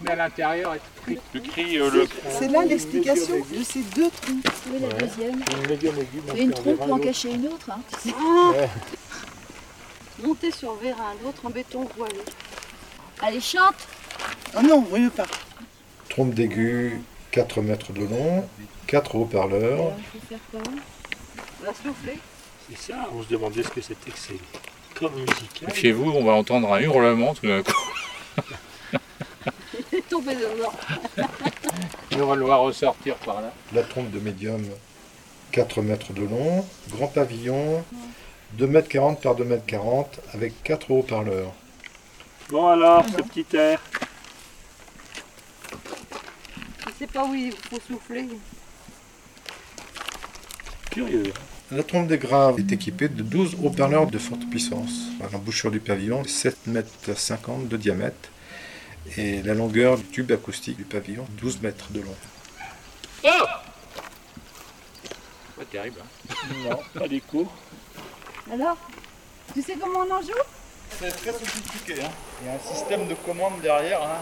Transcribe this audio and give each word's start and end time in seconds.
mais 0.00 0.10
à 0.10 0.16
l'intérieur, 0.16 0.74
est 0.74 0.80
Le 1.34 1.40
cri, 1.40 1.78
euh, 1.78 1.90
le... 1.90 2.08
C'est 2.30 2.48
là 2.48 2.64
l'explication 2.64 3.38
de 3.38 3.62
ces 3.62 3.80
deux 3.94 4.10
trompes. 4.10 4.48
Oui, 4.70 4.80
la 4.80 4.94
deuxième. 4.94 5.42
une 5.62 5.68
médium 5.68 5.94
aiguë. 5.98 6.22
Et 6.36 6.42
une 6.42 6.52
trompe 6.52 6.76
pour 6.76 6.92
en 6.92 6.98
cacher 6.98 7.32
une 7.32 7.46
autre. 7.46 7.70
Hein. 7.70 7.80
Monter 10.22 10.50
sur 10.50 10.74
vérin, 10.74 11.14
l'autre 11.22 11.44
en 11.44 11.50
béton 11.50 11.86
voilé. 11.96 12.18
Allez, 13.20 13.40
chante 13.40 13.88
Ah 14.54 14.62
non, 14.62 14.82
voyez 14.82 15.10
pas. 15.10 15.26
Trompe 16.08 16.34
d'aigu, 16.34 17.00
4 17.30 17.60
mètres 17.62 17.92
de 17.92 18.04
long, 18.04 18.48
4 18.86 19.14
haut-parleurs. 19.16 19.92
Il 19.98 20.20
faut 20.20 20.26
faire 20.28 20.38
quoi? 20.50 20.60
On 21.60 21.66
va 21.66 21.72
souffler. 21.72 22.18
C'est 22.70 22.92
ça, 22.92 23.08
on 23.14 23.22
se 23.22 23.28
demandait 23.28 23.62
ce 23.62 23.68
que 23.68 23.80
c'était 23.80 24.10
que 24.10 24.18
c'est 24.18 24.38
comme 24.94 25.14
musical. 25.14 25.74
Chez 25.74 25.92
vous, 25.92 26.10
on 26.10 26.24
va 26.24 26.32
entendre 26.32 26.72
un 26.72 26.80
hurlement 26.80 27.34
tout 27.34 27.46
d'un 27.46 27.62
coup. 27.62 27.72
On 32.20 32.26
va 32.26 32.34
le 32.34 32.44
voir 32.44 32.60
ressortir 32.60 33.14
par 33.16 33.40
là. 33.40 33.52
La 33.72 33.82
trompe 33.82 34.10
de 34.10 34.18
médium, 34.18 34.62
4 35.52 35.82
mètres 35.82 36.12
de 36.12 36.22
long, 36.22 36.64
grand 36.90 37.06
pavillon, 37.08 37.84
2 38.54 38.66
mètres 38.66 38.88
40 38.88 39.20
par 39.20 39.34
2 39.34 39.44
mètres 39.44 39.66
40 39.66 40.20
avec 40.34 40.62
4 40.62 40.90
haut-parleurs. 40.90 41.52
Bon 42.50 42.66
alors, 42.66 43.04
ce 43.06 43.22
petit 43.22 43.46
air. 43.56 43.80
Je 46.86 46.92
sais 46.98 47.06
pas 47.06 47.24
où 47.24 47.34
il 47.34 47.52
faut 47.52 47.78
souffler. 47.86 48.26
Curieux. 50.90 51.32
La 51.70 51.82
trompe 51.82 52.08
des 52.08 52.16
graves 52.16 52.58
est 52.58 52.72
équipée 52.72 53.08
de 53.08 53.22
12 53.22 53.58
haut-parleurs 53.62 54.06
de 54.06 54.18
forte 54.18 54.48
puissance. 54.48 55.08
L'embouchure 55.32 55.70
du 55.70 55.80
pavillon 55.80 56.22
est 56.22 56.28
7 56.28 56.66
mètres 56.66 57.14
50 57.14 57.68
de 57.68 57.76
diamètre 57.76 58.30
et 59.16 59.42
la 59.42 59.54
longueur 59.54 59.96
du 59.96 60.04
tube 60.04 60.30
acoustique 60.32 60.76
du 60.76 60.84
pavillon 60.84 61.26
12 61.40 61.60
mètres 61.62 61.86
de 61.90 62.00
long. 62.00 62.16
Pas 65.56 65.64
terrible. 65.70 66.00
hein. 66.00 66.34
Non, 66.68 66.78
pas 67.00 67.08
des. 67.08 67.22
Alors 68.52 68.76
Tu 69.54 69.62
sais 69.62 69.74
comment 69.80 70.00
on 70.00 70.10
en 70.14 70.20
joue? 70.22 70.28
C'est 71.00 71.10
très 71.10 71.32
sophistiqué. 71.32 72.02
Hein. 72.02 72.10
Il 72.40 72.46
y 72.46 72.50
a 72.50 72.54
un 72.54 72.58
système 72.74 73.06
de 73.08 73.14
commande 73.14 73.60
derrière. 73.60 74.02
Hein. 74.02 74.18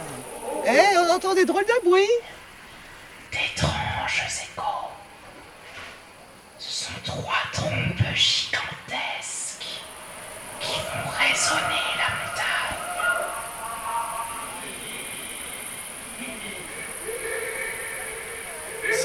Eh, 0.67 0.97
on 0.99 1.15
entend 1.15 1.35
des 1.35 1.45
drôles 1.45 1.65
de 1.65 1.85
bruit. 1.89 2.09
D'étranges 3.31 4.23
échos. 4.27 4.63
Ce 6.59 6.85
sont 6.87 6.93
trois 7.05 7.35
trompes 7.53 8.15
gigantesques 8.15 9.67
qui 10.61 10.73
font 10.73 11.11
résonner 11.19 11.85
la 11.99 12.09
montagne. 12.15 12.77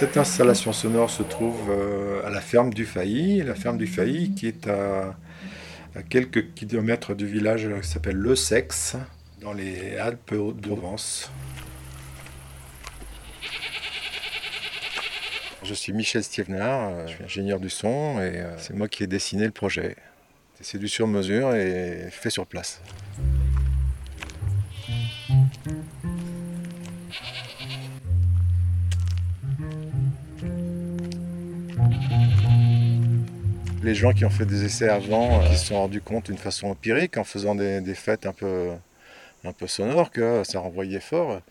Cette 0.02 0.18
installation 0.18 0.74
sonore 0.74 1.12
se 1.12 1.22
trouve 1.22 1.70
euh, 1.70 2.26
à 2.26 2.32
la 2.32 2.42
ferme 2.42 2.74
du 2.74 2.86
Failly, 2.86 3.44
la 3.44 3.54
ferme 3.54 3.78
du 3.78 3.86
Failly 3.86 4.34
qui 4.34 4.48
est 4.48 4.68
à, 4.68 5.16
quelques 6.10 6.56
kilomètres 6.56 7.14
du 7.14 7.28
village 7.28 7.70
qui 7.84 7.88
s'appelle 7.88 8.16
Le 8.16 8.36
Sex, 8.36 8.96
dans 9.42 9.54
les 9.54 9.98
Alpes 9.98 10.32
Haute-Provence. 10.32 11.32
Je 15.62 15.74
suis 15.76 15.94
Michel 15.94 16.24
Stievenard, 16.24 16.90
euh, 16.90 17.06
je 17.06 17.14
suis 17.14 17.24
ingénieur 17.24 17.60
du 17.60 17.70
son 17.70 18.20
et 18.20 18.40
euh, 18.40 18.58
c'est 18.58 18.74
moi 18.74 18.88
qui 18.88 19.04
ai 19.04 19.08
dessiné 19.08 19.46
le 19.46 19.52
projet. 19.52 19.96
C'est 20.62 20.80
du 20.80 20.88
sur-mesure 20.88 21.54
et 21.54 22.08
fait 22.10 22.32
sur 22.32 22.48
place. 22.48 22.82
Les 33.82 33.96
gens 33.96 34.14
qui 34.14 34.26
ont 34.26 34.30
fait 34.30 34.46
des 34.46 34.64
essais 34.64 34.90
avant, 34.90 35.42
euh, 35.42 35.48
qui 35.48 35.58
se 35.58 35.66
sont 35.68 35.76
rendus 35.76 36.02
compte 36.02 36.26
d'une 36.28 36.38
façon 36.38 36.68
empirique, 36.68 37.18
en 37.18 37.24
faisant 37.24 37.56
des, 37.56 37.82
des 37.82 37.96
fêtes 37.96 38.26
un 38.26 38.34
peu, 38.34 38.70
sonores, 39.68 40.12
que 40.12 40.44
ça 40.44 40.60
renvoyait 40.60 41.00
fort. 41.00 41.42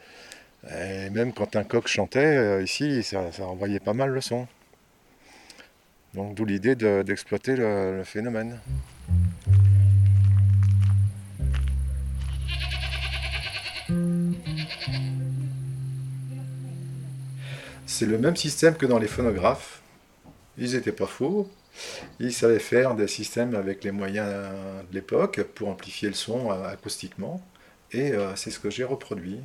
Et 0.70 1.10
même 1.10 1.32
quand 1.32 1.56
un 1.56 1.64
coq 1.64 1.88
chantait, 1.88 2.20
euh, 2.36 2.62
ici, 2.62 3.02
ça, 3.02 3.22
renvoyait 3.40 3.80
pas 3.80 3.94
mal 3.94 4.10
le 4.10 4.20
son. 4.20 4.46
Donc 6.14 6.34
d'où 6.34 6.44
l'idée 6.44 6.74
de- 6.74 7.02
d'exploiter 7.02 7.56
le- 7.56 7.96
le 7.98 8.04
phénomène. 8.04 8.58
C'est 17.86 18.06
le 18.06 18.18
même 18.18 18.36
système 18.36 18.74
que 18.76 18.86
dans 18.86 18.98
les 18.98 19.08
phonographes. 19.08 19.80
Ils 20.58 20.72
n'étaient 20.74 20.92
pas 20.92 21.06
fous. 21.06 21.48
Ils 22.18 22.32
savaient 22.32 22.58
faire 22.58 22.94
des 22.94 23.08
systèmes 23.08 23.54
avec 23.54 23.84
les 23.84 23.92
moyens 23.92 24.28
de 24.90 24.94
l'époque 24.94 25.42
pour 25.54 25.68
amplifier 25.68 26.08
le 26.08 26.14
son 26.14 26.50
euh, 26.50 26.64
acoustiquement. 26.68 27.40
Et 27.92 28.12
euh, 28.12 28.36
c'est 28.36 28.50
ce 28.50 28.60
que 28.60 28.70
j'ai 28.70 28.84
reproduit. 28.84 29.40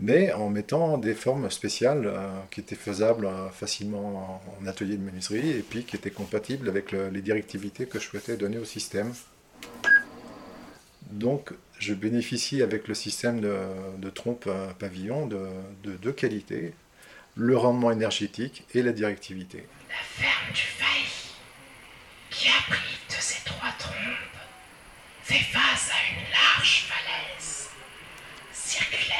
Mais 0.00 0.32
en 0.32 0.48
mettant 0.50 0.98
des 0.98 1.14
formes 1.14 1.50
spéciales 1.50 2.06
euh, 2.06 2.28
qui 2.50 2.60
étaient 2.60 2.76
faisables 2.76 3.28
facilement 3.52 4.42
en, 4.60 4.66
atelier 4.66 4.96
de 4.96 5.02
menuiserie 5.02 5.50
et 5.50 5.62
puis 5.62 5.84
qui 5.84 5.96
étaient 5.96 6.10
compatibles 6.10 6.68
avec 6.68 6.92
le- 6.92 7.08
les 7.08 7.22
directivités 7.22 7.86
que 7.86 7.98
je 7.98 8.04
souhaitais 8.04 8.36
donner 8.36 8.58
au 8.58 8.64
système. 8.64 9.12
Donc 11.10 11.52
je 11.78 11.94
bénéficie 11.94 12.62
avec 12.62 12.86
le 12.86 12.94
système 12.94 13.40
de, 13.40 14.10
trompe 14.10 14.48
pavillon 14.78 15.26
de 15.26 15.48
deux 16.02 16.12
qualités, 16.12 16.74
le 17.38 17.56
rendement 17.56 17.92
énergétique 17.92 18.64
et 18.74 18.82
la 18.82 18.90
directivité. 18.90 19.68
La 19.88 19.94
ferme 19.94 20.52
du 20.52 20.60
Failly, 20.60 21.34
qui 22.30 22.48
abrite 22.48 23.16
ces 23.20 23.44
trois 23.44 23.70
trompes, 23.78 23.94
fait 25.22 25.44
face 25.44 25.90
à 25.92 26.10
une 26.10 26.30
large 26.32 26.88
falaise 26.88 27.68
circulaire 28.52 29.14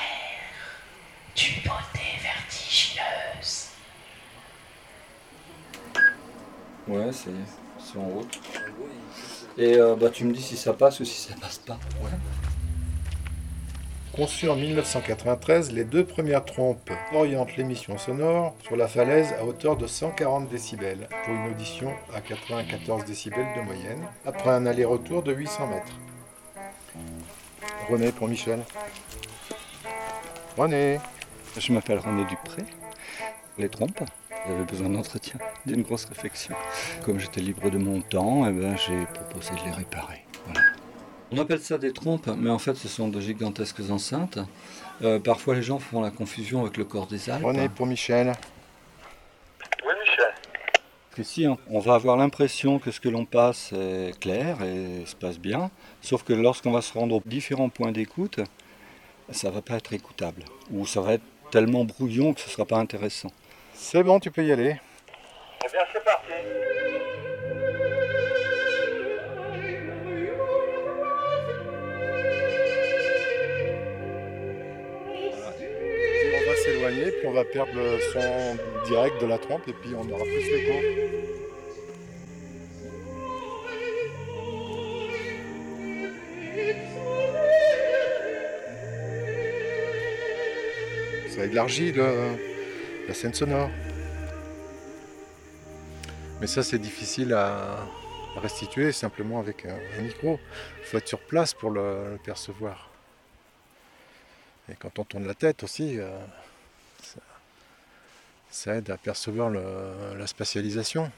d'une 1.36 1.62
beauté 1.62 2.18
vertigineuse. 2.20 3.68
Ouais, 6.88 7.12
c'est 7.12 7.30
c'est 7.78 7.98
en 7.98 8.08
route. 8.08 8.40
Et 9.56 9.76
euh, 9.76 9.94
bah, 9.94 10.10
tu 10.10 10.24
me 10.24 10.32
dis 10.32 10.42
si 10.42 10.56
ça 10.56 10.72
passe 10.72 10.98
ou 10.98 11.04
si 11.04 11.20
ça 11.20 11.34
passe 11.40 11.58
pas. 11.58 11.78
Conçues 14.18 14.48
en 14.48 14.56
1993, 14.56 15.70
les 15.70 15.84
deux 15.84 16.04
premières 16.04 16.44
trompes 16.44 16.90
orientent 17.12 17.56
l'émission 17.56 17.96
sonore 17.98 18.56
sur 18.64 18.74
la 18.74 18.88
falaise 18.88 19.32
à 19.38 19.44
hauteur 19.44 19.76
de 19.76 19.86
140 19.86 20.48
décibels 20.48 21.06
pour 21.24 21.32
une 21.32 21.52
audition 21.52 21.92
à 22.12 22.20
94 22.20 23.04
décibels 23.04 23.46
de 23.56 23.60
moyenne, 23.62 24.02
après 24.26 24.50
un 24.50 24.66
aller-retour 24.66 25.22
de 25.22 25.32
800 25.32 25.68
mètres. 25.68 25.92
René 27.88 28.10
pour 28.10 28.26
Michel. 28.26 28.58
René 30.56 30.98
Je 31.56 31.72
m'appelle 31.72 32.00
René 32.00 32.24
Dupré. 32.24 32.64
Les 33.56 33.68
trompes, 33.68 34.02
j'avais 34.48 34.64
besoin 34.64 34.88
d'entretien, 34.88 35.38
d'une 35.64 35.82
grosse 35.82 36.06
réflexion. 36.06 36.56
Comme 37.04 37.20
j'étais 37.20 37.40
libre 37.40 37.70
de 37.70 37.78
mon 37.78 38.00
temps, 38.00 38.48
eh 38.48 38.52
ben, 38.52 38.76
j'ai 38.76 39.06
proposé 39.14 39.52
de 39.52 39.64
les 39.64 39.70
réparer. 39.70 40.24
On 41.30 41.38
appelle 41.38 41.60
ça 41.60 41.76
des 41.76 41.92
trompes, 41.92 42.28
mais 42.38 42.50
en 42.50 42.58
fait 42.58 42.74
ce 42.74 42.88
sont 42.88 43.08
de 43.08 43.20
gigantesques 43.20 43.80
enceintes. 43.90 44.38
Euh, 45.02 45.18
parfois 45.20 45.54
les 45.54 45.62
gens 45.62 45.78
font 45.78 46.00
la 46.00 46.10
confusion 46.10 46.62
avec 46.62 46.76
le 46.76 46.84
corps 46.84 47.06
des 47.06 47.28
Alpes. 47.30 47.44
René 47.44 47.68
pour 47.68 47.86
Michel. 47.86 48.32
Oui, 49.84 49.92
Michel. 50.00 50.34
Ici, 51.18 51.46
on- 51.46 51.58
on 51.70 51.80
va 51.80 51.94
avoir 51.94 52.16
l'impression 52.16 52.78
que 52.78 52.90
ce 52.90 53.00
que 53.00 53.08
l'on 53.08 53.24
passe 53.24 53.72
est 53.72 54.18
clair 54.20 54.62
et 54.62 55.04
se 55.04 55.16
passe 55.16 55.38
bien, 55.38 55.70
sauf 56.00 56.22
que 56.22 56.32
lorsqu'on 56.32 56.70
va 56.72 56.80
se 56.80 56.92
rendre 56.92 57.16
aux 57.16 57.22
différents 57.26 57.68
points 57.68 57.92
d'écoute, 57.92 58.40
ça 59.30 59.50
va 59.50 59.60
pas 59.60 59.74
être 59.74 59.92
écoutable, 59.92 60.44
ou 60.70 60.86
ça 60.86 61.00
va 61.00 61.14
être 61.14 61.24
tellement 61.50 61.84
brouillon 61.84 62.32
que 62.34 62.40
ce 62.40 62.48
sera 62.48 62.64
pas 62.64 62.78
intéressant. 62.78 63.30
C'est 63.74 64.02
bon, 64.02 64.18
tu 64.20 64.30
peux 64.30 64.44
y 64.44 64.52
aller. 64.52 64.76
Eh 65.64 65.70
bien, 65.72 65.80
c'est 65.92 66.04
parti. 66.04 66.32
Puis 76.90 77.26
on 77.26 77.32
va 77.32 77.44
perdre 77.44 77.72
le 77.74 77.98
son 78.12 78.56
direct 78.86 79.20
de 79.20 79.26
la 79.26 79.36
trompe, 79.36 79.68
et 79.68 79.72
puis 79.74 79.90
on 79.94 80.10
aura 80.10 80.24
plus 80.24 80.50
l'écho. 80.50 80.72
Ça 91.28 91.44
élargit 91.44 91.92
la 91.92 93.14
scène 93.14 93.34
sonore. 93.34 93.70
Mais 96.40 96.46
ça, 96.46 96.62
c'est 96.62 96.78
difficile 96.78 97.34
à, 97.34 97.86
restituer 98.36 98.92
simplement 98.92 99.40
avec 99.40 99.66
un, 99.66 100.02
micro. 100.02 100.38
Il 100.80 100.84
faut 100.84 100.96
être 100.98 101.08
sur 101.08 101.18
place 101.18 101.52
pour 101.54 101.70
le- 101.70 102.12
le 102.12 102.18
percevoir. 102.18 102.88
Et 104.70 104.74
quand 104.76 104.98
on 104.98 105.04
tourne 105.04 105.26
la 105.26 105.34
tête 105.34 105.62
aussi, 105.64 105.98
euh, 105.98 106.08
ça, 108.50 108.74
aide 108.76 108.90
à 108.90 108.96
percevoir 108.96 109.50
le- 109.50 110.16
la 110.18 110.26
spatialisation. 110.26 111.10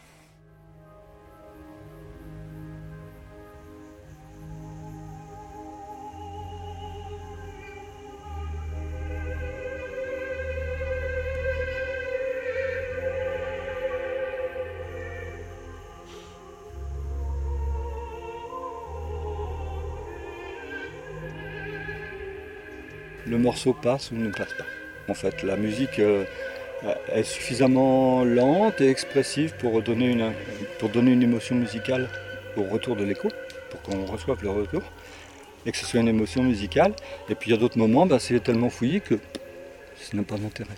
Le 23.26 23.38
morceau 23.38 23.74
passe 23.74 24.10
ou 24.10 24.16
ne 24.16 24.30
passe 24.30 24.52
pas. 24.54 24.79
En 25.08 25.14
fait, 25.14 25.42
la 25.42 25.56
musique 25.56 25.98
euh, 25.98 26.24
est 27.12 27.24
suffisamment 27.24 28.24
lente 28.24 28.80
et 28.80 28.88
expressive 28.88 29.54
pour 29.58 29.82
donner 29.82 30.10
une, 30.10 30.32
pour 30.78 30.88
donner 30.88 31.12
une 31.12 31.22
émotion 31.22 31.56
musicale 31.56 32.08
au 32.56 32.62
retour 32.62 32.96
de 32.96 33.04
l'écho, 33.04 33.28
pour 33.70 33.82
qu'on 33.82 34.06
reçoive 34.06 34.42
le 34.42 34.50
retour, 34.50 34.82
et 35.66 35.72
que 35.72 35.76
ce 35.76 35.84
soit 35.84 36.00
une 36.00 36.08
émotion 36.08 36.42
musicale. 36.42 36.94
Et 37.28 37.34
puis 37.34 37.50
il 37.50 37.54
y 37.54 37.56
a 37.56 37.60
d'autres 37.60 37.78
moments, 37.78 38.06
bah, 38.06 38.18
c'est 38.18 38.40
tellement 38.40 38.70
fouillé 38.70 39.00
que 39.00 39.16
ça 39.96 40.16
n'a 40.16 40.22
pas 40.22 40.36
d'intérêt. 40.36 40.70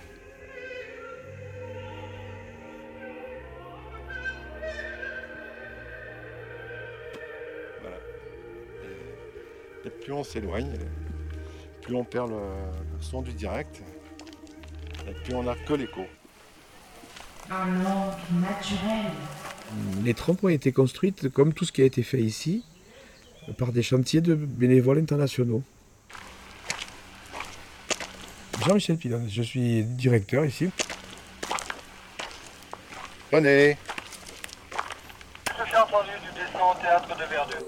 Et, 9.84 9.90
plus 9.90 10.12
on 10.12 10.24
s'éloigne, 10.24 10.72
plus 11.80 11.94
on 11.94 12.04
perd 12.04 12.30
le 12.30 12.36
son 13.00 13.22
du 13.22 13.32
direct, 13.32 13.82
et 15.08 15.12
plus 15.24 15.34
on 15.34 15.42
n'a 15.42 15.54
que 15.54 15.74
l'écho. 15.74 16.06
Un 17.50 17.66
manque 17.66 18.14
naturel. 18.40 19.12
Les 20.04 20.14
trompes 20.14 20.44
ont 20.44 20.48
été 20.48 20.72
construites, 20.72 21.28
comme 21.28 21.52
tout 21.52 21.64
ce 21.64 21.72
qui 21.72 21.82
a 21.82 21.84
été 21.84 22.02
fait 22.02 22.20
ici, 22.20 22.64
par 23.58 23.72
des 23.72 23.82
chantiers 23.82 24.20
de 24.20 24.34
bénévoles 24.34 24.98
internationaux. 24.98 25.62
Jean-Michel 28.64 28.96
Pilon, 28.96 29.26
je 29.28 29.42
suis 29.42 29.82
directeur 29.82 30.44
ici. 30.44 30.70
Prenez 33.30 33.76
Ce 35.48 35.62
que 35.62 35.68
j'ai 35.68 35.76
entendu 35.76 36.10
du 36.22 36.30
dessin 36.38 36.60
au 36.70 36.74
théâtre 36.80 37.08
de 37.08 37.24
Verdun. 37.24 37.58
Ça, 37.58 37.64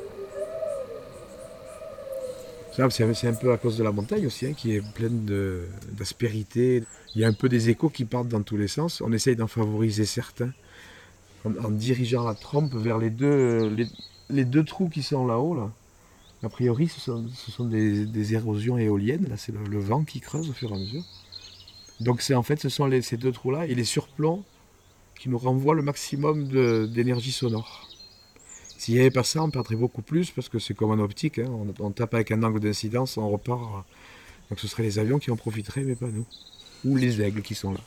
C'est 2.76 3.14
c'est 3.14 3.28
un 3.28 3.34
peu 3.34 3.52
à 3.52 3.56
cause 3.56 3.76
de 3.76 3.84
la 3.84 3.92
montagne 3.92 4.26
aussi, 4.26 4.46
hein, 4.46 4.52
qui 4.52 4.74
est 4.74 4.82
pleine 4.94 5.26
d'aspérité. 5.92 6.82
Il 7.14 7.20
y 7.20 7.24
a 7.24 7.28
un 7.28 7.32
peu 7.32 7.48
des 7.48 7.70
échos 7.70 7.88
qui 7.88 8.04
partent 8.04 8.28
dans 8.28 8.42
tous 8.42 8.56
les 8.56 8.66
sens. 8.66 9.00
On 9.00 9.12
essaye 9.12 9.36
d'en 9.36 9.46
favoriser 9.46 10.04
certains 10.04 10.52
en, 11.44 11.70
dirigeant 11.70 12.24
la 12.24 12.34
trompe 12.34 12.74
vers 12.74 12.98
les 12.98 13.10
deux, 13.10 13.76
les, 14.28 14.44
deux 14.44 14.64
trous 14.64 14.88
qui 14.88 15.04
sont 15.04 15.24
là-haut. 15.24 15.54
Là. 15.54 15.70
A 16.42 16.48
priori, 16.48 16.88
ce 16.88 17.00
sont, 17.00 17.64
des, 17.64 18.34
érosions 18.34 18.76
éoliennes. 18.76 19.28
Là, 19.28 19.36
c'est 19.36 19.52
le, 19.52 19.78
vent 19.78 20.02
qui 20.02 20.18
creuse 20.18 20.50
au 20.50 20.52
fur 20.52 20.72
et 20.72 20.74
à 20.74 20.78
mesure. 20.78 21.04
Donc, 22.00 22.24
en 22.34 22.42
fait, 22.42 22.60
ce 22.60 22.68
sont 22.68 22.90
ces 23.02 23.16
deux 23.16 23.30
trous-là 23.30 23.66
et 23.66 23.74
les 23.76 23.84
surplombs 23.84 24.42
qui 25.16 25.28
nous 25.28 25.38
renvoient 25.38 25.76
le 25.76 25.82
maximum 25.82 26.48
d'énergie 26.88 27.30
sonore. 27.30 27.88
S'il 28.84 28.96
n'y 28.96 29.00
avait 29.00 29.10
pas 29.10 29.24
ça, 29.24 29.42
on 29.42 29.48
perdrait 29.48 29.76
beaucoup 29.76 30.02
plus 30.02 30.30
parce 30.30 30.50
que 30.50 30.58
c'est 30.58 30.74
comme 30.74 30.90
en 30.90 31.02
optique. 31.02 31.38
hein. 31.38 31.46
On, 31.48 31.72
on 31.86 31.90
tape 31.90 32.12
avec 32.12 32.30
un 32.32 32.42
angle 32.42 32.60
d'incidence, 32.60 33.16
on 33.16 33.30
repart. 33.30 33.86
Donc 34.50 34.60
ce 34.60 34.68
seraient 34.68 34.82
les 34.82 34.98
avions 34.98 35.18
qui 35.18 35.30
en 35.30 35.36
profiteraient, 35.36 35.84
mais 35.84 35.94
pas 35.94 36.08
nous. 36.08 36.26
Ou 36.84 36.94
les 36.96 37.22
aigles 37.22 37.40
qui 37.40 37.54
sont 37.54 37.72
là. 37.72 37.80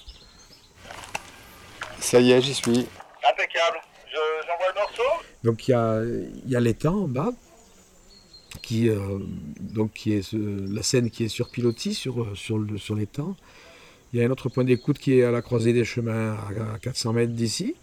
Ça 2.00 2.20
y 2.20 2.32
est, 2.32 2.42
j'y 2.42 2.56
suis. 2.56 2.88
Impeccable. 3.30 3.78
Je- 4.12 4.48
J'envoie 4.48 4.68
le 4.74 4.80
morceau 4.80 5.24
Donc 5.44 5.68
il 5.68 5.72
y 5.72 5.74
a, 5.76 6.02
il 6.04 6.50
y 6.52 6.56
a 6.56 6.60
l'étang 6.60 7.04
en 7.04 7.08
bas, 7.08 7.30
qui, 8.64 8.90
euh, 8.90 9.20
donc, 9.60 9.94
qui 9.94 10.14
est 10.14 10.24
ce- 10.24 10.36
la 10.74 10.82
scène 10.82 11.12
qui 11.12 11.26
est 11.26 11.28
sur 11.28 11.50
pilotis, 11.52 11.94
sur, 11.94 12.36
sur, 12.36 12.58
le- 12.58 12.80
sur 12.80 12.96
l'étang. 12.96 13.36
Il 14.14 14.20
y 14.20 14.24
a 14.24 14.26
un 14.26 14.32
autre 14.32 14.50
point 14.50 14.64
d'écoute 14.64 14.98
qui 14.98 15.20
est 15.20 15.24
à 15.26 15.30
la 15.30 15.44
croisée 15.44 15.74
des 15.74 15.86
chemins 15.86 16.34
à, 16.34 16.74
à 16.74 16.80
400 16.80 17.14
mètres 17.14 17.34
d'ici. 17.34 17.76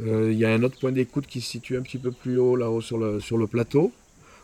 Euh, 0.00 0.30
il 0.32 0.38
y 0.38 0.44
a 0.44 0.50
un 0.52 0.62
autre 0.62 0.78
point 0.78 0.92
d'écoute 0.92 1.26
qui 1.26 1.40
se 1.40 1.50
situe 1.50 1.76
un 1.76 1.82
petit 1.82 1.98
peu 1.98 2.10
plus 2.10 2.38
haut, 2.38 2.56
là-haut 2.56 2.80
sur 2.80 2.98
le, 2.98 3.20
sur 3.20 3.36
le 3.38 3.46
plateau. 3.46 3.92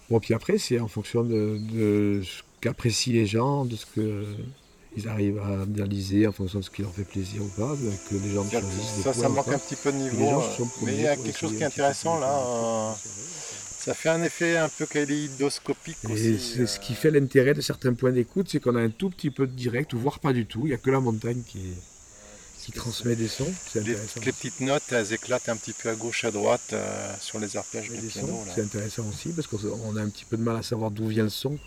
Bon, 0.08 0.20
puis 0.20 0.34
après, 0.34 0.58
c'est 0.58 0.78
en 0.80 0.88
fonction 0.88 1.22
de, 1.24 1.58
de 1.72 2.22
ce 2.24 2.42
qu'apprécient 2.60 3.12
les 3.14 3.26
gens, 3.26 3.64
de 3.64 3.76
ce 3.76 3.86
qu'ils 3.86 5.08
arrivent 5.08 5.38
à 5.40 5.62
analyser, 5.62 6.26
en 6.26 6.32
fonction 6.32 6.58
de 6.60 6.64
ce 6.64 6.70
qui 6.70 6.82
leur 6.82 6.92
fait 6.92 7.04
plaisir 7.04 7.42
ou 7.42 7.48
pas, 7.48 7.76
que 8.08 8.14
les 8.14 8.32
gens 8.34 8.48
choisissent 8.48 9.02
Ça, 9.04 9.12
ça 9.12 9.28
manque 9.28 9.48
un 9.48 9.58
petit 9.58 9.76
peu 9.76 9.92
de 9.92 9.98
niveau. 9.98 10.40
euh, 10.40 10.64
Mais 10.84 10.94
il 10.94 11.02
y 11.02 11.06
a 11.06 11.16
quelque 11.16 11.38
chose 11.38 11.56
qui 11.56 11.62
est 11.62 11.66
intéressant 11.66 12.18
là. 12.18 12.28
euh. 12.32 12.92
Ça 13.80 13.94
fait 13.94 14.10
un 14.10 14.22
effet 14.22 14.58
un 14.58 14.68
peu 14.68 14.84
kaléidoscopique 14.84 15.96
Et 16.08 16.12
aussi. 16.12 16.38
c'est 16.38 16.66
ce 16.66 16.78
euh, 16.78 16.82
qui 16.82 16.94
fait 16.94 17.10
l'intérêt 17.10 17.54
de 17.54 17.62
certains 17.62 17.94
points 17.94 18.12
d'écoute, 18.12 18.48
c'est 18.50 18.60
qu'on 18.60 18.76
a 18.76 18.80
un 18.82 18.90
tout 18.90 19.08
petit 19.10 19.30
peu 19.30 19.46
de 19.46 19.52
direct, 19.52 19.94
voire 19.94 20.18
pas 20.18 20.32
du 20.34 20.44
tout. 20.44 20.60
Il 20.64 20.68
n'y 20.68 20.74
a 20.74 20.76
que 20.78 20.90
la 20.90 21.00
montagne 21.00 21.42
qui, 21.46 21.60
qui 22.64 22.72
transmet 22.72 23.16
des 23.16 23.28
sons. 23.28 23.50
C'est 23.68 23.80
intéressant. 23.80 24.20
les 24.24 24.32
petites 24.32 24.60
notes, 24.60 24.82
elles 24.92 25.12
éclatent 25.12 25.48
un 25.48 25.56
petit 25.56 25.72
peu 25.72 25.88
à 25.88 25.94
gauche, 25.94 26.24
à 26.24 26.30
droite 26.30 26.70
euh, 26.72 27.12
sur 27.20 27.38
les 27.38 27.56
arpèges 27.56 27.88
du 27.90 27.96
des 27.98 28.06
piano. 28.08 28.44
C'est 28.54 28.62
intéressant 28.62 29.06
aussi 29.08 29.30
parce 29.32 29.46
qu'on 29.46 29.58
on 29.84 29.96
a 29.96 30.02
un 30.02 30.08
petit 30.08 30.24
peu 30.24 30.36
de 30.36 30.42
mal 30.42 30.56
à 30.56 30.62
savoir 30.62 30.90
d'où 30.90 31.06
vient 31.08 31.24
le 31.24 31.30
son. 31.30 31.58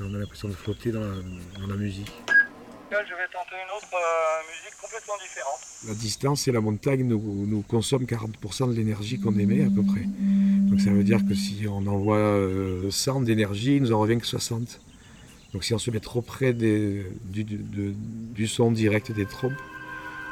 On 0.00 0.14
a 0.14 0.18
l'impression 0.18 0.48
de 0.48 0.54
flotter 0.54 0.92
dans 0.92 1.00
la, 1.00 1.14
dans 1.60 1.66
la 1.66 1.74
musique. 1.74 2.12
Je 2.90 2.96
vais 2.96 3.28
tenter 3.32 3.56
une 3.62 3.76
autre 3.76 3.88
euh, 3.92 4.48
musique 4.48 4.76
complètement 4.80 5.14
différente. 5.20 5.58
La 5.86 5.94
distance 5.94 6.48
et 6.48 6.52
la 6.52 6.60
montagne 6.60 7.02
nous, 7.04 7.46
nous 7.46 7.62
consomment 7.62 8.04
40% 8.06 8.70
de 8.70 8.74
l'énergie 8.74 9.20
qu'on 9.20 9.36
émet 9.38 9.62
à 9.64 9.68
peu 9.70 9.82
près. 9.82 10.04
Donc 10.06 10.80
ça 10.80 10.90
veut 10.90 11.04
dire 11.04 11.20
que 11.28 11.34
si 11.34 11.66
on 11.68 11.86
envoie 11.86 12.16
euh, 12.16 12.90
100 12.90 13.22
d'énergie, 13.22 13.76
il 13.76 13.82
nous 13.82 13.92
en 13.92 13.98
revient 14.00 14.18
que 14.18 14.26
60. 14.26 14.80
Donc 15.52 15.64
si 15.64 15.74
on 15.74 15.78
se 15.78 15.90
met 15.90 16.00
trop 16.00 16.22
près 16.22 16.52
des- 16.52 17.04
du, 17.24 17.44
du- 17.44 17.56
de- 17.58 17.94
du 18.34 18.46
son 18.48 18.70
direct 18.70 19.12
des 19.12 19.26
trompes, 19.26 19.52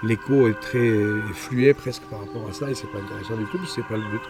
l'écho 0.03 0.49
est 0.49 0.61
très 0.61 0.91
fluet 1.35 1.75
presque 1.75 2.03
par 2.05 2.21
rapport 2.21 2.49
à 2.49 2.53
ça 2.53 2.71
et 2.71 2.75
c'est 2.75 2.91
pas 2.91 2.99
intéressant 2.99 3.37
du 3.37 3.45
tout, 3.47 3.65
c'est 3.67 3.85
pas 3.87 3.97
le 3.97 4.03
but. 4.03 4.21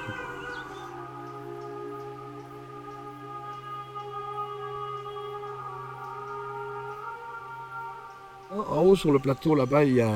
En 8.68 8.82
haut 8.82 8.96
sur 8.96 9.12
le 9.12 9.18
plateau 9.18 9.55
là-bas, 9.55 9.84
il 9.84 9.94
y 9.94 10.00
a, 10.00 10.12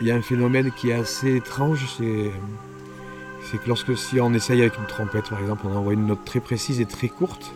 il 0.00 0.06
y 0.06 0.10
a 0.10 0.14
un 0.14 0.22
phénomène 0.22 0.70
qui 0.72 0.90
est 0.90 0.94
assez 0.94 1.36
étrange, 1.36 1.86
c'est 1.98 3.58
que 3.58 3.68
lorsque 3.68 3.96
si 3.96 4.20
on 4.20 4.32
essaye 4.32 4.60
avec 4.60 4.76
une 4.78 4.86
trompette 4.86 5.28
par 5.28 5.40
exemple, 5.40 5.66
on 5.66 5.76
envoie 5.76 5.92
une 5.92 6.06
note 6.06 6.24
très 6.24 6.40
précise 6.40 6.80
et 6.80 6.86
très 6.86 7.08
courte, 7.08 7.52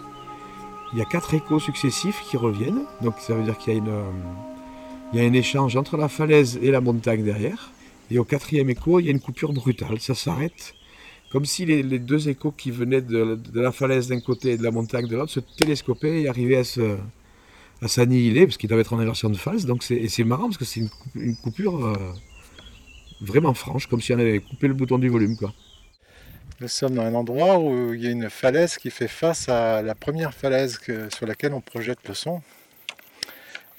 il 0.92 0.98
y 0.98 1.02
a 1.02 1.04
quatre 1.04 1.34
échos 1.34 1.58
successifs 1.58 2.22
qui 2.22 2.36
reviennent, 2.36 2.84
donc 3.02 3.14
ça 3.18 3.34
veut 3.34 3.42
dire 3.42 3.58
qu'il 3.58 3.72
y 3.72 3.76
a 3.76 3.78
une, 3.78 3.92
il 5.12 5.18
y 5.18 5.22
a 5.22 5.28
un 5.28 5.32
échange 5.32 5.76
entre 5.76 5.96
la 5.96 6.08
falaise 6.08 6.58
et 6.62 6.70
la 6.70 6.80
montagne 6.80 7.24
derrière, 7.24 7.70
et 8.10 8.18
au 8.18 8.24
quatrième 8.24 8.70
écho, 8.70 9.00
il 9.00 9.06
y 9.06 9.08
a 9.08 9.12
une 9.12 9.20
coupure 9.20 9.52
brutale, 9.52 10.00
ça 10.00 10.14
s'arrête, 10.14 10.74
comme 11.30 11.44
si 11.44 11.66
les, 11.66 11.82
deux 11.98 12.28
échos 12.28 12.52
qui 12.52 12.70
venaient 12.70 13.02
de, 13.02 13.38
la 13.54 13.72
falaise 13.72 14.08
d'un 14.08 14.20
côté 14.20 14.52
et 14.52 14.56
de 14.58 14.62
la 14.62 14.70
montagne 14.70 15.06
de 15.06 15.16
l'autre 15.16 15.32
se 15.32 15.40
télescopaient 15.40 16.22
et 16.22 16.28
arrivaient 16.28 16.56
à 16.56 16.64
se, 16.64 16.96
s'annihiler, 17.86 18.46
parce 18.46 18.56
qu'ils 18.56 18.68
doivent 18.68 18.80
être 18.80 18.94
en 18.94 18.98
inversion 18.98 19.28
de 19.28 19.36
phase. 19.36 19.66
Donc 19.66 19.82
c'est, 19.82 19.96
et 19.96 20.08
c'est 20.08 20.24
marrant 20.24 20.44
parce 20.44 20.56
que 20.56 20.64
c'est 20.64 20.80
une, 20.80 20.88
coup- 20.88 21.10
une 21.16 21.36
coupure 21.36 21.84
euh, 21.84 21.96
vraiment 23.20 23.54
franche, 23.54 23.86
comme 23.86 24.00
si 24.00 24.12
on 24.14 24.18
avait 24.18 24.40
coupé 24.40 24.68
le 24.68 24.74
bouton 24.74 24.98
du 24.98 25.08
volume. 25.08 25.36
Nous 26.60 26.68
sommes 26.68 26.94
dans 26.94 27.02
un 27.02 27.14
endroit 27.14 27.58
où 27.58 27.92
il 27.94 28.02
y 28.02 28.06
a 28.06 28.10
une 28.10 28.30
falaise 28.30 28.78
qui 28.78 28.90
fait 28.90 29.08
face 29.08 29.48
à 29.48 29.82
la 29.82 29.94
première 29.94 30.34
falaise 30.34 30.80
sur 31.14 31.26
laquelle 31.26 31.52
on 31.52 31.60
projette 31.60 31.98
le 32.08 32.14
son. 32.14 32.40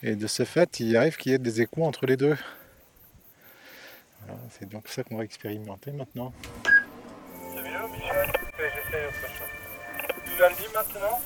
Et 0.02 0.16
de 0.16 0.28
ce 0.28 0.46
fait, 0.46 0.80
il 0.80 0.96
arrive 0.96 1.18
qu'il 1.18 1.34
y 1.34 1.36
ait 1.36 1.40
des 1.40 1.62
échos 1.62 1.84
entre 1.84 2.06
les 2.06 2.16
deux. 2.16 2.38
Voilà, 4.22 4.40
c'est 4.52 4.70
donc 4.70 4.88
ça 4.88 5.04
qu'on 5.04 5.18
va 5.18 5.26
expérimenter 5.26 5.92
maintenant. 5.92 6.32
C'est 6.64 7.62
mieux, 7.62 7.88
Michel 7.92 8.32
J'essaie 8.58 9.06
autre 9.08 9.28
chose. 9.28 10.16
Tu 10.26 10.42
l'as 10.42 10.50
dit 10.52 10.74
maintenant? 10.74 11.20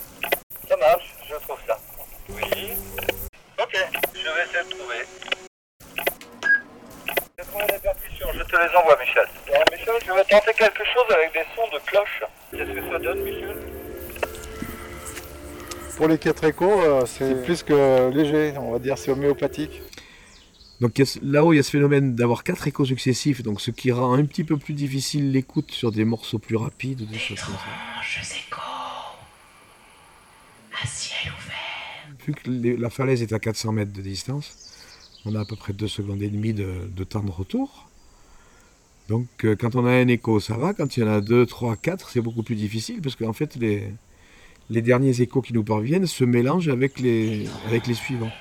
Ça 0.68 0.78
marche, 0.78 1.16
je 1.30 1.36
trouve 1.36 1.60
ça. 1.68 1.80
Oui. 2.30 2.72
Ok, 3.62 3.78
je 4.14 4.22
vais 4.22 4.44
essayer 4.44 4.64
de 4.64 4.70
trouver. 4.70 5.06
J'ai 7.38 7.46
trouvé 7.46 7.66
je 8.34 8.44
te 8.44 8.56
les 8.56 8.76
envoie, 8.76 8.98
Michel. 9.00 9.28
Alors, 9.50 9.64
Michel, 9.72 9.94
je 10.06 10.12
vais 10.14 10.24
tenter 10.24 10.54
quelque 10.54 10.84
chose 10.86 11.06
avec 11.14 11.34
des 11.34 11.46
sons 11.56 11.68
de 11.72 11.80
cloche. 11.86 12.24
Qu'est-ce 12.52 12.72
que 12.72 12.92
ça 12.92 13.00
donne, 13.00 13.22
Michel? 13.22 13.83
Pour 15.98 16.08
les 16.08 16.18
quatre 16.18 16.44
échos, 16.44 16.82
euh, 16.82 17.06
c'est 17.06 17.44
plus 17.44 17.62
que 17.64 18.10
léger, 18.12 18.54
on 18.58 18.72
va 18.72 18.80
dire 18.80 18.98
c'est 18.98 19.12
homéopathique. 19.12 19.82
Donc 20.82 21.02
là-haut, 21.22 21.54
il 21.54 21.58
y 21.58 21.60
a 21.60 21.64
ce 21.64 21.70
phénomène 21.70 22.16
d'avoir 22.16 22.44
quatre 22.44 22.68
échos 22.68 22.84
successifs, 22.86 23.42
donc 23.44 23.62
ce 23.62 23.72
qui 23.72 23.92
rend 23.92 24.14
un 24.14 24.26
petit 24.26 24.44
peu 24.44 24.58
plus 24.58 24.74
difficile 24.74 25.32
l'écoute 25.32 25.72
sur 25.72 25.92
des 25.92 26.04
morceaux 26.04 26.40
plus 26.40 26.56
rapides 26.58 27.02
ou 27.02 27.06
des 27.06 27.18
choses 27.20 27.40
comme 27.42 27.54
ça. 27.54 27.62
À 30.82 30.88
ciel 30.88 31.32
ouvert. 31.32 32.18
vu 32.26 32.34
que 32.34 32.50
les- 32.50 32.76
la 32.78 32.90
falaise 32.90 33.22
est 33.22 33.32
à 33.34 33.40
400 33.40 33.72
mètres 33.74 33.94
de 33.94 34.02
distance, 34.02 34.58
on 35.26 35.36
a 35.36 35.42
à 35.42 35.46
peu 35.46 35.56
près 35.56 35.74
2 35.74 35.88
secondes 35.88 36.22
et 36.22 36.30
demie 36.30 36.54
de, 36.54 36.90
de 36.94 37.04
temps 37.04 37.24
de 37.24 37.32
retour. 37.32 37.88
Donc 39.10 39.28
euh, 39.46 39.56
quand 39.56 39.76
on 39.76 39.86
a 39.86 39.92
un 39.92 40.08
écho, 40.08 40.40
ça 40.40 40.58
va. 40.58 40.74
Quand 40.74 40.98
il 40.98 41.02
y 41.02 41.04
en 41.04 41.12
a 41.12 41.22
2, 41.22 41.46
3, 41.46 41.76
4, 41.78 42.10
c'est 42.10 42.22
beaucoup 42.22 42.44
plus 42.44 42.56
difficile 42.56 43.02
parce 43.02 43.16
qu'en 43.16 43.34
fait, 43.34 43.56
les, 43.58 43.90
les 44.70 44.82
derniers 44.82 45.22
échos 45.22 45.42
qui 45.42 45.54
nous 45.54 45.64
parviennent 45.64 46.08
se 46.08 46.24
mélangent 46.24 46.70
avec 46.70 47.00
les, 47.00 47.48
avec 47.68 47.88
les 47.88 47.94
suivants. 47.94 48.32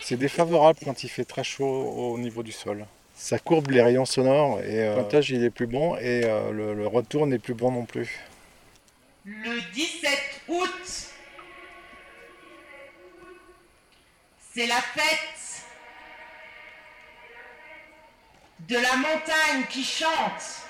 C'est 0.00 0.16
défavorable 0.16 0.78
quand 0.84 1.04
il 1.04 1.08
fait 1.08 1.24
très 1.24 1.44
chaud 1.44 1.64
au 1.64 2.18
niveau 2.18 2.42
du 2.42 2.52
sol. 2.52 2.86
Ça 3.14 3.38
courbe 3.38 3.70
les 3.70 3.80
rayons 3.80 4.04
sonores 4.04 4.60
et 4.60 4.80
euh, 4.80 4.88
le 4.90 4.94
pointage 5.02 5.30
il 5.30 5.44
est 5.44 5.50
plus 5.50 5.66
bon 5.68 5.96
et 5.96 6.22
euh, 6.24 6.50
le, 6.50 6.74
le 6.74 6.86
retour 6.86 7.26
n'est 7.26 7.38
plus 7.38 7.54
bon 7.54 7.70
non 7.70 7.84
plus. 7.84 8.18
Le 9.24 9.60
17 9.72 10.10
août, 10.48 11.12
c'est 14.52 14.66
la 14.66 14.80
fête 14.80 15.64
de 18.72 18.78
la 18.78 18.96
montagne 18.96 19.64
qui 19.68 19.84
chante. 19.84 20.62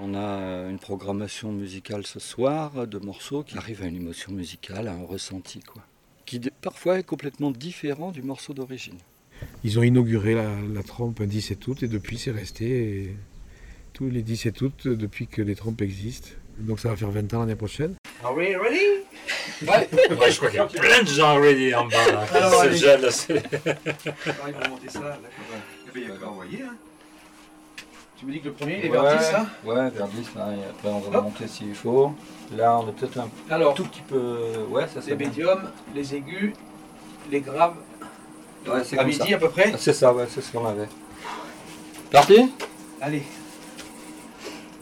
On 0.00 0.14
a 0.14 0.18
euh, 0.18 0.70
une 0.70 0.78
programmation 0.78 1.50
musicale 1.50 2.06
ce 2.06 2.20
soir 2.20 2.86
de 2.86 2.98
morceaux 2.98 3.42
qui 3.42 3.58
arrivent 3.58 3.82
à 3.82 3.86
une 3.86 3.96
émotion 3.96 4.30
musicale, 4.32 4.86
à 4.86 4.92
un 4.92 5.04
ressenti, 5.04 5.58
quoi. 5.60 5.82
Qui 6.26 6.38
parfois 6.60 6.98
est 7.00 7.02
complètement 7.02 7.50
différent 7.50 8.12
du 8.12 8.22
morceau 8.22 8.54
d'origine. 8.54 8.98
Ils 9.64 9.78
ont 9.78 9.82
inauguré 9.82 10.34
la, 10.34 10.48
la 10.72 10.82
trompe 10.84 11.20
un 11.20 11.26
17 11.26 11.66
août 11.66 11.82
et 11.82 11.88
depuis 11.88 12.18
c'est 12.18 12.30
resté 12.30 12.66
et 12.66 13.16
tous 13.92 14.08
les 14.08 14.22
17 14.22 14.60
août 14.62 14.86
depuis 14.86 15.26
que 15.26 15.42
les 15.42 15.56
trompes 15.56 15.80
existent. 15.82 16.28
Donc 16.58 16.78
ça 16.80 16.90
va 16.90 16.96
faire 16.96 17.10
20 17.10 17.34
ans 17.34 17.40
l'année 17.40 17.54
prochaine. 17.56 17.94
Are 18.22 18.34
we 18.36 18.56
ready? 18.56 19.04
Ouais, 19.62 19.88
je 20.30 20.36
crois 20.36 20.50
qu'il 20.50 20.56
y 20.58 20.60
a 20.60 20.66
plein 20.66 21.02
de 21.02 21.08
gens 21.08 21.36
ready 21.40 21.74
en 21.74 21.86
bas 21.86 22.12
là. 22.12 22.26
Alors, 22.34 22.70
jeune, 22.72 23.00
là, 23.02 23.10
c'est- 23.10 23.42
ils 23.66 24.54
vont 24.54 24.68
monter 24.70 24.88
ça, 24.88 25.00
là. 25.00 25.18
Envoyer. 26.26 26.62
Hein. 26.62 26.74
Tu 28.16 28.26
me 28.26 28.32
dis 28.32 28.40
que 28.40 28.46
le 28.46 28.52
premier, 28.52 28.78
il 28.80 28.86
est 28.86 28.90
Ouais, 28.90 29.00
vers 29.00 29.18
10, 29.18 29.32
là 29.32 29.46
Ouais, 29.64 29.90
vers 29.90 30.08
10, 30.08 30.34
là, 30.34 30.48
et 30.52 30.64
après 30.70 30.88
on 30.88 30.98
va 31.00 31.18
Hop. 31.18 31.24
monter 31.24 31.46
s'il 31.46 31.74
faut. 31.74 32.12
Là, 32.56 32.78
on 32.78 32.88
est 32.88 32.92
peut-être 32.92 33.18
un 33.18 33.28
Alors, 33.50 33.74
tout 33.74 33.84
petit 33.84 34.02
peu. 34.02 34.38
Ouais, 34.68 34.86
ça 34.88 35.00
c'est 35.00 35.10
les 35.10 35.16
médiums, 35.16 35.70
les 35.94 36.14
aigus, 36.16 36.52
les 37.30 37.40
graves, 37.40 37.74
Ouais, 38.66 38.82
c'est 38.84 38.96
à 38.96 38.98
comme 39.02 39.08
midi 39.08 39.28
ça. 39.30 39.36
à 39.36 39.38
peu 39.38 39.48
près. 39.50 39.72
C'est 39.78 39.92
ça, 39.92 40.12
ouais, 40.12 40.26
c'est 40.28 40.40
ce 40.40 40.50
qu'on 40.50 40.66
avait. 40.66 40.88
Parti? 42.10 42.52
Allez. 43.00 43.22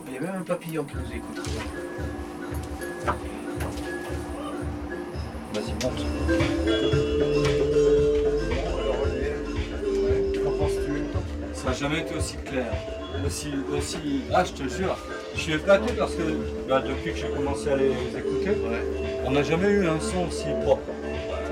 Il 0.09 0.15
y 0.15 0.17
a 0.17 0.21
même 0.21 0.37
un 0.41 0.43
papillon 0.45 0.85
qui 0.85 0.95
nous 0.97 1.13
écoute. 1.13 1.47
Vas-y, 5.53 5.73
monte. 5.85 7.46
Ça 11.67 11.73
n'a 11.73 11.79
jamais 11.79 12.03
été 12.03 12.15
aussi 12.15 12.37
clair. 12.37 12.67
Aussi, 13.27 13.49
aussi... 13.77 13.99
Ah, 14.33 14.45
je 14.45 14.53
te 14.53 14.69
jure, 14.69 14.97
je 15.35 15.41
suis 15.41 15.53
épaté 15.55 15.95
parce 15.99 16.13
que 16.15 16.23
bah, 16.69 16.81
depuis 16.81 17.11
que 17.13 17.19
j'ai 17.19 17.29
commencé 17.29 17.71
à 17.71 17.77
les 17.77 17.91
écouter, 18.17 18.53
on 19.25 19.33
n'a 19.33 19.43
jamais 19.43 19.69
eu 19.69 19.89
un 19.89 19.99
son 19.99 20.29
aussi 20.29 20.47
propre. 20.63 20.83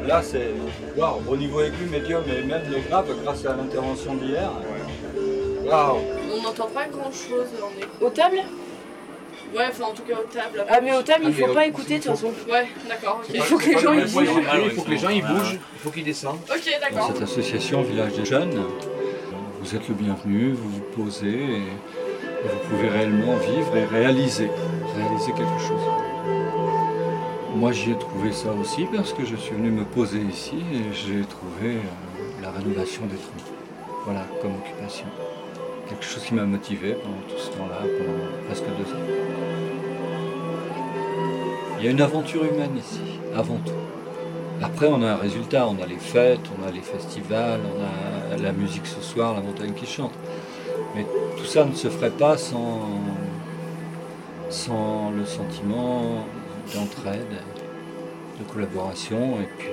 Là, 0.06 0.22
c'est 0.22 0.50
waouh, 0.96 1.20
au 1.26 1.36
niveau 1.36 1.62
aigu, 1.62 1.86
médium 1.90 2.22
et 2.28 2.44
même 2.46 2.62
les 2.70 2.82
graves, 2.82 3.08
grâce 3.24 3.44
à 3.44 3.56
l'intervention 3.56 4.14
d'hier. 4.14 4.52
Waouh! 5.64 5.96
On 6.32 6.42
n'entend 6.42 6.68
pas 6.68 6.86
grand 6.86 7.10
chose. 7.10 7.48
On 7.60 7.80
est... 7.80 8.06
Au 8.06 8.10
table? 8.10 8.36
Ouais, 9.56 9.64
enfin 9.68 9.84
en 9.84 9.94
tout 9.94 10.02
cas 10.02 10.14
au 10.14 10.32
table. 10.32 10.64
Ah, 10.68 10.80
mais 10.80 10.94
au 10.96 11.02
table, 11.02 11.24
Ah, 11.26 11.28
il 11.30 11.34
faut 11.34 11.52
pas 11.54 11.66
écouter 11.66 11.98
de 11.98 12.04
toute 12.04 12.12
façon. 12.12 12.32
Ouais, 12.48 12.68
d'accord. 12.88 13.20
Il 13.32 13.40
faut 13.40 13.58
que 13.58 13.70
les 13.70 13.78
gens 13.78 13.92
ils 13.92 14.04
bougent. 14.04 14.28
Il 14.64 14.70
faut 14.70 14.82
que 14.82 14.90
les 14.90 14.98
gens 14.98 15.08
ils 15.08 15.24
bougent, 15.24 15.58
il 15.74 15.80
faut 15.80 15.90
qu'ils 15.90 16.04
descendent. 16.04 16.38
Ok, 16.48 16.60
Dans 16.64 16.80
d'accord. 16.80 17.12
cette 17.14 17.22
association 17.22 17.82
Village 17.82 18.12
des 18.12 18.24
Jeunes, 18.24 18.64
vous 19.74 19.80
êtes 19.80 19.88
le 19.88 19.94
bienvenu, 19.96 20.52
vous 20.52 20.68
vous 20.68 21.02
posez 21.02 21.32
et, 21.32 21.62
vous 22.44 22.68
pouvez 22.70 22.88
réellement 22.88 23.34
vivre 23.38 23.76
et 23.76 23.84
réaliser, 23.84 24.48
réaliser 24.94 25.32
quelque 25.32 25.58
chose. 25.58 25.80
Moi 27.56 27.72
j'y 27.72 27.90
ai 27.90 27.98
trouvé 27.98 28.30
ça 28.30 28.52
aussi 28.52 28.86
parce 28.94 29.12
que 29.12 29.24
je 29.24 29.34
suis 29.34 29.56
venu 29.56 29.72
me 29.72 29.84
poser 29.84 30.20
ici 30.20 30.58
et 30.72 30.92
j'ai 30.92 31.22
trouvé 31.22 31.78
euh, 31.78 32.42
la 32.42 32.52
rénovation 32.52 33.02
des 33.06 33.16
troncs. 33.16 33.54
Voilà, 34.04 34.24
comme 34.40 34.52
occupation. 34.54 35.06
Quelque 35.88 36.04
chose 36.04 36.22
qui 36.22 36.34
m'a 36.34 36.44
motivé 36.44 36.92
pendant 36.92 37.22
tout 37.26 37.38
ce 37.38 37.50
temps-là, 37.56 37.80
pendant 37.80 38.46
presque 38.46 38.66
deux 38.78 38.92
ans. 38.92 39.06
Il 41.78 41.84
y 41.84 41.88
a 41.88 41.90
une 41.90 42.00
aventure 42.00 42.44
humaine 42.44 42.76
ici, 42.76 43.18
avant 43.34 43.58
tout. 43.64 43.72
Après, 44.62 44.86
on 44.86 45.02
a 45.02 45.12
un 45.12 45.16
résultat, 45.16 45.66
on 45.66 45.82
a 45.82 45.86
les 45.86 45.98
fêtes, 45.98 46.48
on 46.56 46.68
a 46.68 46.70
les 46.70 46.80
festivals, 46.80 47.60
on 47.76 47.82
a 47.82 48.23
la 48.42 48.52
musique 48.52 48.86
ce 48.86 49.00
soir, 49.00 49.34
la 49.34 49.40
montagne 49.40 49.72
qui 49.72 49.86
chante. 49.86 50.12
Mais 50.94 51.06
tout 51.36 51.44
ça 51.44 51.64
ne 51.64 51.74
se 51.74 51.88
ferait 51.88 52.10
pas 52.10 52.36
sans, 52.38 52.90
le 55.16 55.24
sentiment 55.24 56.26
d'entraide, 56.74 57.42
de 58.38 58.44
collaboration 58.52 59.40
et 59.40 59.48
puis, 59.58 59.68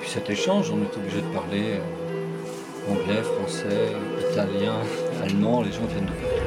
puis 0.00 0.08
cet 0.08 0.30
échange. 0.30 0.70
On 0.70 0.82
est 0.82 0.96
obligé 0.96 1.20
de 1.20 1.34
parler 1.34 1.74
euh, 1.74 2.92
anglais, 2.92 3.22
français, 3.22 3.92
italien, 4.30 4.74
allemand, 5.24 5.62
les 5.62 5.72
gens 5.72 5.86
viennent 5.86 6.06
de 6.06 6.12
partout. 6.12 6.40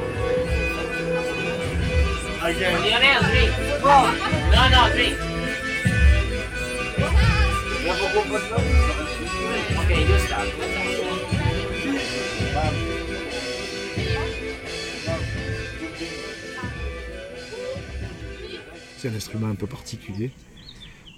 C'est 18.96 19.08
un 19.08 19.14
instrument 19.14 19.48
un 19.48 19.54
peu 19.54 19.66
particulier. 19.66 20.30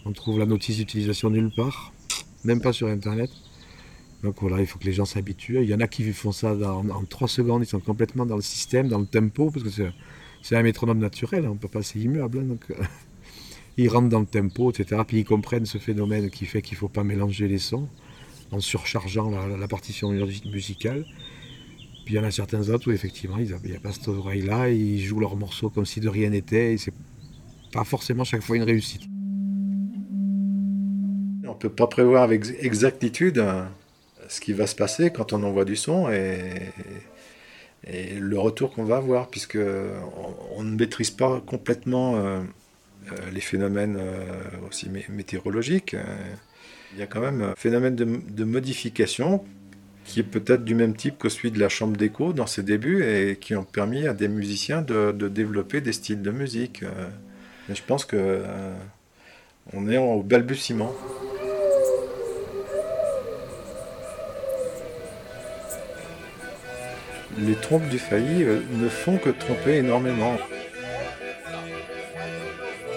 On 0.05 0.11
trouve 0.11 0.41
la 0.41 0.47
notice 0.47 0.79
d'utilisation 0.79 1.31
nulle 1.31 1.53
part, 1.55 1.93
même 2.43 2.61
pas 2.61 2.73
sur 2.73 2.89
internet. 2.89 3.31
Donc 4.25 4.41
voilà, 4.41 4.59
il 4.61 4.67
faut 4.67 4.81
que 4.81 4.87
les 4.87 4.93
gens 4.93 5.05
s'habituent. 5.05 5.63
Il 5.63 5.71
y 5.71 5.75
en 5.75 5.79
a 5.79 5.87
qui 5.87 6.13
font 6.13 6.33
ça 6.33 6.53
en 6.53 7.05
3 7.05 7.29
secondes, 7.29 7.63
ils 7.63 7.67
sont 7.67 7.79
complètement 7.79 8.27
dans 8.27 8.35
le 8.35 8.43
système, 8.43 8.89
dans 8.89 8.99
le 8.99 9.07
tempo, 9.07 9.53
parce 9.53 9.63
que 9.65 9.71
c'est, 10.43 10.57
un 10.57 10.63
métronome 10.63 10.99
naturel, 10.99 11.45
hein, 11.45 11.51
on 11.51 11.55
ne 11.55 11.59
peut 11.59 11.69
pas, 11.69 11.85
c'est 11.85 12.01
immuable. 12.01 12.41
hein, 12.41 12.75
ils 13.77 13.89
rentrent 13.89 14.09
dans 14.09 14.21
le 14.21 14.27
tempo, 14.27 14.71
etc. 14.71 15.03
Puis 15.07 15.19
ils 15.19 15.25
comprennent 15.25 15.67
ce 15.67 15.79
phénomène 15.79 16.31
qui 16.31 16.47
fait 16.47 16.63
qu'il 16.63 16.77
ne 16.77 16.79
faut 16.79 16.89
pas 16.89 17.05
mélanger 17.05 17.49
les 17.49 17.59
sons 17.59 17.89
en 18.53 18.61
surchargeant 18.61 19.31
la, 19.31 19.57
la 19.57 19.69
partition 19.69 20.11
mu- 20.11 20.25
musicale. 20.51 21.05
Puis 22.05 22.15
il 22.15 22.17
y 22.17 22.21
en 22.21 22.25
a 22.25 22.31
certains 22.31 22.69
autres 22.71 22.89
où 22.89 22.93
effectivement 22.93 23.39
il 23.39 23.47
n'y 23.69 23.77
a 23.77 23.81
pas 23.81 23.93
cette 23.93 24.09
oreille-là, 24.09 24.71
ils 24.71 25.01
jouent 25.03 25.21
leur 25.21 25.37
morceau 25.37 25.71
comme 25.71 25.87
si 25.87 26.01
de 26.01 26.09
rien 26.09 26.31
n'était, 26.31 26.75
et 26.75 26.79
c'est 26.79 26.95
pas 27.73 27.85
forcément 27.85 28.25
chaque 28.25 28.43
fois 28.43 28.57
une 28.57 28.63
réussite. 28.63 29.03
On 31.45 31.51
ne 31.51 31.55
peut 31.59 31.69
pas 31.69 31.87
prévoir 31.89 32.23
avec 32.23 32.45
exactitude 32.61 33.39
euh, 33.39 33.65
ce 34.29 34.41
qui 34.41 34.53
va 34.53 34.67
se 34.67 34.75
passer 34.77 35.11
quand 35.11 35.33
on 35.33 35.43
envoie 35.43 35.65
du 35.65 35.77
son 35.77 36.09
et, 36.11 36.51
le 38.19 38.37
retour 38.39 38.73
qu'on 38.73 38.85
va 38.85 38.97
avoir, 38.97 39.29
puisque 39.29 39.57
on, 39.57 40.59
on 40.59 40.65
ne 40.65 40.75
maîtrise 40.77 41.11
pas 41.13 41.41
complètement 41.41 42.17
euh, 42.17 42.41
les 43.33 43.41
phénomènes 43.41 43.97
euh, 43.99 44.69
aussi 44.69 44.89
mé- 44.89 45.11
météorologiques. 45.11 45.95
Euh, 45.95 46.03
Il 46.93 46.99
y 46.99 47.03
a 47.03 47.07
quand 47.07 47.21
même 47.21 47.43
un 47.43 47.55
phénomène 47.57 47.95
de, 47.97 48.45
modification 48.45 49.45
qui 50.05 50.21
est 50.21 50.23
peut-être 50.23 50.65
du 50.65 50.75
même 50.75 50.95
type 50.95 51.19
que 51.19 51.29
celui 51.29 51.51
de 51.51 51.59
la 51.59 51.69
chambre 51.69 51.97
d'écho 51.97 52.33
dans 52.33 52.47
ses 52.47 52.63
débuts 52.63 53.03
et 53.05 53.37
qui 53.37 53.57
ont 53.57 53.65
permis 53.65 54.07
à 54.07 54.15
des 54.15 54.29
musiciens 54.29 54.81
de, 54.83 55.11
développer 55.29 55.81
des 55.81 55.93
styles 55.93 56.23
de 56.23 56.31
musique. 56.31 56.83
Euh, 56.85 57.09
Mais 57.69 57.75
je 57.75 57.83
pense 57.83 58.05
que 58.05 58.17
euh, 58.17 58.73
on 59.73 59.89
est 59.89 59.99
au 59.99 60.23
balbutiement. 60.23 60.95
Les 67.39 67.55
trompes 67.55 67.89
du 67.89 67.99
failli 67.99 68.45
euh, 68.45 68.61
ne 68.73 68.89
font 68.89 69.19
que 69.19 69.31
tromper 69.31 69.77
énormément, 69.77 70.37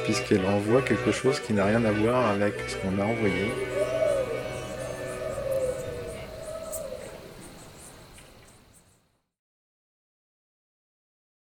puisqu'elles 0.10 0.46
envoient 0.48 0.82
quelque 0.82 1.12
chose 1.12 1.40
qui 1.40 1.54
n'a 1.54 1.66
rien 1.66 1.86
à 1.86 1.92
voir 1.92 2.32
avec 2.32 2.56
ce 2.68 2.76
qu'on 2.78 3.00
a 3.00 3.06
envoyé. 3.06 3.54